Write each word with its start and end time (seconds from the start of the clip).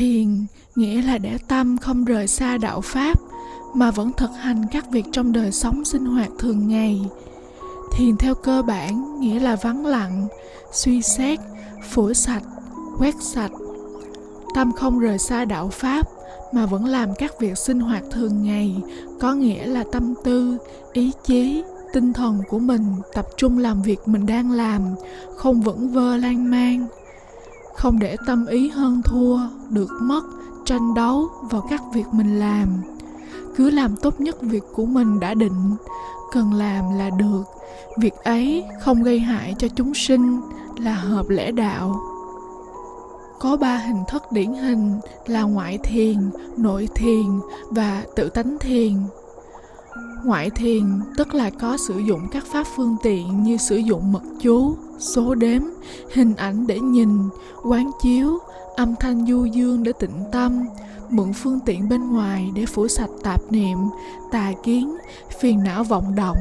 thiền 0.00 0.46
nghĩa 0.76 1.02
là 1.02 1.18
để 1.18 1.38
tâm 1.48 1.78
không 1.78 2.04
rời 2.04 2.26
xa 2.26 2.56
đạo 2.56 2.80
pháp, 2.80 3.18
mà 3.74 3.90
vẫn 3.90 4.12
thực 4.16 4.30
hành 4.40 4.64
các 4.70 4.90
việc 4.90 5.04
trong 5.12 5.32
đời 5.32 5.52
sống 5.52 5.84
sinh 5.84 6.04
hoạt 6.04 6.28
thường 6.38 6.68
ngày. 6.68 7.00
Thiền 7.92 8.16
theo 8.16 8.34
cơ 8.34 8.62
bản 8.62 9.20
nghĩa 9.20 9.40
là 9.40 9.56
vắng 9.56 9.86
lặng, 9.86 10.28
suy 10.72 11.02
xét, 11.02 11.38
phủi 11.90 12.14
sạch, 12.14 12.42
quét 12.98 13.14
sạch. 13.20 13.50
Tâm 14.54 14.72
không 14.72 14.98
rời 14.98 15.18
xa 15.18 15.44
đạo 15.44 15.68
pháp, 15.68 16.06
mà 16.52 16.66
vẫn 16.66 16.84
làm 16.84 17.08
các 17.18 17.40
việc 17.40 17.58
sinh 17.58 17.80
hoạt 17.80 18.02
thường 18.10 18.42
ngày, 18.42 18.76
có 19.20 19.34
nghĩa 19.34 19.66
là 19.66 19.84
tâm 19.92 20.14
tư, 20.24 20.58
ý 20.92 21.12
chí, 21.24 21.62
tinh 21.92 22.12
thần 22.12 22.42
của 22.48 22.58
mình 22.58 22.84
tập 23.14 23.26
trung 23.36 23.58
làm 23.58 23.82
việc 23.82 23.98
mình 24.06 24.26
đang 24.26 24.50
làm, 24.50 24.82
không 25.36 25.60
vững 25.60 25.88
vơ 25.88 26.16
lan 26.16 26.50
man 26.50 26.86
không 27.76 27.98
để 27.98 28.16
tâm 28.26 28.46
ý 28.46 28.68
hơn 28.68 29.02
thua, 29.04 29.38
được 29.70 29.90
mất, 30.02 30.24
tranh 30.64 30.94
đấu 30.94 31.28
vào 31.50 31.66
các 31.70 31.80
việc 31.94 32.06
mình 32.12 32.38
làm. 32.38 32.68
Cứ 33.56 33.70
làm 33.70 33.96
tốt 33.96 34.20
nhất 34.20 34.36
việc 34.42 34.62
của 34.74 34.86
mình 34.86 35.20
đã 35.20 35.34
định, 35.34 35.76
cần 36.32 36.54
làm 36.54 36.84
là 36.98 37.10
được. 37.10 37.42
Việc 37.98 38.14
ấy 38.14 38.64
không 38.80 39.02
gây 39.02 39.18
hại 39.18 39.54
cho 39.58 39.68
chúng 39.68 39.94
sinh, 39.94 40.40
là 40.78 40.94
hợp 40.94 41.28
lẽ 41.28 41.52
đạo. 41.52 42.00
Có 43.38 43.56
ba 43.56 43.76
hình 43.76 44.04
thức 44.08 44.22
điển 44.32 44.52
hình 44.54 45.00
là 45.26 45.42
ngoại 45.42 45.78
thiền, 45.78 46.30
nội 46.56 46.88
thiền 46.94 47.26
và 47.70 48.04
tự 48.16 48.28
tánh 48.28 48.58
thiền 48.60 48.92
ngoại 50.24 50.50
thiền, 50.50 51.00
tức 51.16 51.34
là 51.34 51.50
có 51.50 51.76
sử 51.76 51.98
dụng 51.98 52.28
các 52.32 52.44
pháp 52.46 52.66
phương 52.76 52.96
tiện 53.02 53.42
như 53.42 53.56
sử 53.56 53.76
dụng 53.76 54.12
mật 54.12 54.22
chú, 54.40 54.76
số 54.98 55.34
đếm, 55.34 55.62
hình 56.12 56.34
ảnh 56.36 56.66
để 56.66 56.80
nhìn, 56.80 57.08
quán 57.64 57.90
chiếu, 58.02 58.38
âm 58.76 58.94
thanh 59.00 59.26
du 59.26 59.44
dương 59.44 59.82
để 59.82 59.92
tịnh 60.00 60.24
tâm, 60.32 60.64
mượn 61.10 61.32
phương 61.32 61.60
tiện 61.66 61.88
bên 61.88 62.12
ngoài 62.12 62.50
để 62.54 62.66
phủ 62.66 62.88
sạch 62.88 63.10
tạp 63.22 63.52
niệm, 63.52 63.78
tà 64.30 64.52
kiến, 64.62 64.96
phiền 65.40 65.62
não 65.64 65.84
vọng 65.84 66.14
động. 66.14 66.38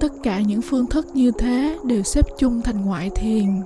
Tất 0.00 0.12
cả 0.22 0.40
những 0.40 0.62
phương 0.62 0.86
thức 0.86 1.06
như 1.14 1.30
thế 1.38 1.78
đều 1.84 2.02
xếp 2.02 2.26
chung 2.38 2.62
thành 2.62 2.84
ngoại 2.84 3.10
thiền. 3.10 3.62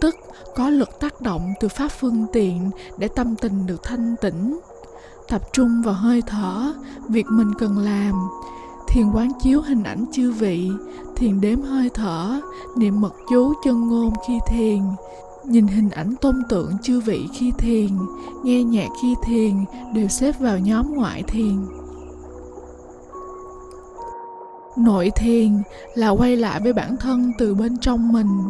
Tức, 0.00 0.16
có 0.56 0.70
lực 0.70 1.00
tác 1.00 1.20
động 1.20 1.52
từ 1.60 1.68
pháp 1.68 1.88
phương 1.88 2.26
tiện 2.32 2.70
để 2.98 3.08
tâm 3.08 3.36
tình 3.36 3.66
được 3.66 3.82
thanh 3.82 4.14
tĩnh 4.20 4.60
tập 5.30 5.42
trung 5.52 5.82
vào 5.82 5.94
hơi 5.94 6.22
thở, 6.26 6.72
việc 7.08 7.26
mình 7.30 7.52
cần 7.58 7.78
làm. 7.78 8.14
Thiền 8.88 9.10
quán 9.12 9.30
chiếu 9.42 9.60
hình 9.60 9.82
ảnh 9.82 10.04
chư 10.12 10.32
vị, 10.32 10.70
thiền 11.16 11.40
đếm 11.40 11.62
hơi 11.62 11.90
thở, 11.94 12.40
niệm 12.76 13.00
mật 13.00 13.14
chú 13.30 13.52
chân 13.64 13.88
ngôn 13.88 14.12
khi 14.28 14.38
thiền, 14.48 14.82
nhìn 15.44 15.66
hình 15.66 15.90
ảnh 15.90 16.14
tôn 16.20 16.42
tượng 16.48 16.72
chư 16.82 17.00
vị 17.00 17.28
khi 17.34 17.52
thiền, 17.58 17.88
nghe 18.44 18.62
nhạc 18.62 18.88
khi 19.02 19.14
thiền, 19.22 19.64
đều 19.94 20.08
xếp 20.08 20.34
vào 20.40 20.58
nhóm 20.58 20.94
ngoại 20.94 21.22
thiền 21.22 21.56
nội 24.76 25.10
thiền 25.16 25.62
là 25.94 26.08
quay 26.08 26.36
lại 26.36 26.60
với 26.60 26.72
bản 26.72 26.96
thân 26.96 27.32
từ 27.38 27.54
bên 27.54 27.78
trong 27.78 28.12
mình, 28.12 28.40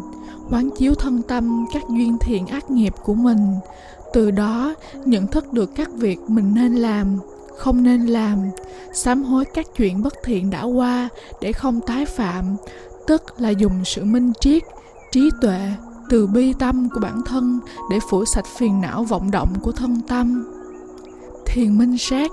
quán 0.50 0.70
chiếu 0.78 0.94
thân 0.94 1.22
tâm 1.22 1.66
các 1.72 1.82
duyên 1.88 2.18
thiện 2.18 2.46
ác 2.46 2.70
nghiệp 2.70 2.94
của 3.04 3.14
mình. 3.14 3.54
Từ 4.12 4.30
đó, 4.30 4.74
nhận 5.04 5.26
thức 5.26 5.52
được 5.52 5.70
các 5.76 5.91
việc 5.92 6.18
mình 6.28 6.54
nên 6.54 6.74
làm, 6.74 7.18
không 7.58 7.82
nên 7.82 8.06
làm, 8.06 8.38
sám 8.92 9.22
hối 9.22 9.44
các 9.44 9.66
chuyện 9.76 10.02
bất 10.02 10.14
thiện 10.24 10.50
đã 10.50 10.62
qua 10.62 11.08
để 11.41 11.52
không 11.52 11.80
tái 11.80 12.06
phạm, 12.06 12.56
tức 13.06 13.41
là 13.41 13.48
dùng 13.48 13.84
sự 13.84 14.04
minh 14.04 14.32
triết, 14.41 14.62
trí 15.12 15.30
tuệ 15.41 15.72
từ 16.08 16.26
bi 16.26 16.52
tâm 16.58 16.88
của 16.94 17.00
bản 17.00 17.22
thân 17.26 17.60
để 17.91 17.98
phủ 18.10 18.24
sạch 18.24 18.46
phiền 18.46 18.80
não 18.80 19.04
vọng 19.04 19.30
động 19.30 19.54
của 19.62 19.72
thân 19.72 20.00
tâm. 20.08 20.46
Thiền 21.46 21.78
minh 21.78 21.98
sát, 21.98 22.30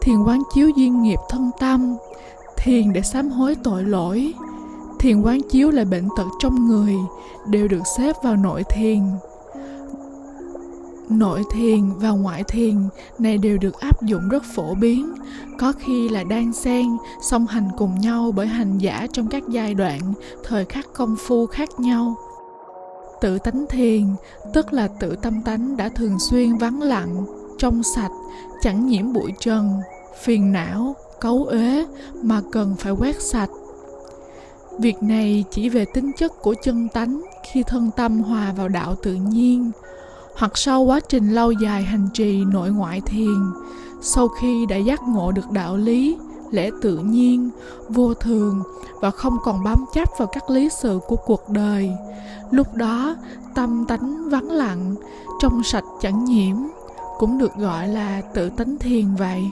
thiền 0.00 0.22
quán 0.22 0.42
chiếu 0.54 0.68
duyên 0.76 1.02
nghiệp 1.02 1.18
thân 1.30 1.50
tâm 1.60 1.96
thiền 2.58 2.92
để 2.92 3.02
sám 3.02 3.28
hối 3.28 3.54
tội 3.64 3.84
lỗi. 3.84 4.34
Thiền 4.98 5.22
quán 5.22 5.40
chiếu 5.50 5.70
lại 5.70 5.84
bệnh 5.84 6.08
tật 6.16 6.26
trong 6.40 6.66
người 6.68 6.94
đều 7.46 7.68
được 7.68 7.82
xếp 7.96 8.16
vào 8.22 8.36
nội 8.36 8.64
thiền. 8.70 9.00
Nội 11.08 11.42
thiền 11.50 11.92
và 11.96 12.10
ngoại 12.10 12.44
thiền 12.44 12.74
này 13.18 13.38
đều 13.38 13.58
được 13.58 13.80
áp 13.80 14.02
dụng 14.02 14.28
rất 14.28 14.42
phổ 14.54 14.74
biến, 14.74 15.14
có 15.58 15.72
khi 15.78 16.08
là 16.08 16.24
đang 16.24 16.52
xen, 16.52 16.86
song 17.22 17.46
hành 17.46 17.68
cùng 17.78 18.00
nhau 18.00 18.32
bởi 18.36 18.46
hành 18.46 18.78
giả 18.78 19.06
trong 19.12 19.28
các 19.28 19.42
giai 19.48 19.74
đoạn, 19.74 20.00
thời 20.44 20.64
khắc 20.64 20.86
công 20.92 21.16
phu 21.18 21.46
khác 21.46 21.68
nhau. 21.78 22.16
Tự 23.20 23.38
tánh 23.38 23.64
thiền, 23.70 24.04
tức 24.54 24.72
là 24.72 24.88
tự 24.88 25.16
tâm 25.16 25.42
tánh 25.42 25.76
đã 25.76 25.88
thường 25.88 26.18
xuyên 26.18 26.56
vắng 26.56 26.82
lặng, 26.82 27.24
trong 27.58 27.82
sạch, 27.82 28.12
chẳng 28.62 28.86
nhiễm 28.86 29.12
bụi 29.12 29.32
trần, 29.40 29.80
phiền 30.24 30.52
não 30.52 30.96
cấu 31.20 31.44
uế 31.44 31.86
mà 32.22 32.40
cần 32.52 32.76
phải 32.78 32.92
quét 32.92 33.22
sạch. 33.22 33.50
Việc 34.78 35.02
này 35.02 35.44
chỉ 35.50 35.68
về 35.68 35.84
tính 35.84 36.12
chất 36.18 36.32
của 36.42 36.54
chân 36.62 36.88
tánh 36.88 37.22
khi 37.52 37.62
thân 37.62 37.90
tâm 37.96 38.20
hòa 38.20 38.52
vào 38.56 38.68
đạo 38.68 38.94
tự 39.02 39.14
nhiên, 39.14 39.70
hoặc 40.36 40.58
sau 40.58 40.82
quá 40.82 41.00
trình 41.08 41.34
lâu 41.34 41.52
dài 41.52 41.82
hành 41.82 42.08
trì 42.14 42.44
nội 42.44 42.70
ngoại 42.70 43.00
thiền, 43.00 43.52
sau 44.00 44.28
khi 44.28 44.66
đã 44.66 44.76
giác 44.76 45.02
ngộ 45.02 45.32
được 45.32 45.50
đạo 45.50 45.76
lý, 45.76 46.16
lẽ 46.50 46.70
tự 46.82 46.98
nhiên, 46.98 47.50
vô 47.88 48.14
thường 48.14 48.62
và 49.00 49.10
không 49.10 49.36
còn 49.44 49.64
bám 49.64 49.84
chấp 49.94 50.08
vào 50.18 50.28
các 50.32 50.50
lý 50.50 50.68
sự 50.68 51.00
của 51.08 51.16
cuộc 51.16 51.48
đời, 51.48 51.90
lúc 52.50 52.74
đó 52.74 53.16
tâm 53.54 53.84
tánh 53.88 54.28
vắng 54.28 54.50
lặng, 54.50 54.94
trong 55.40 55.62
sạch 55.62 55.84
chẳng 56.00 56.24
nhiễm, 56.24 56.56
cũng 57.18 57.38
được 57.38 57.54
gọi 57.56 57.88
là 57.88 58.20
tự 58.34 58.50
tánh 58.50 58.78
thiền 58.78 59.14
vậy. 59.14 59.50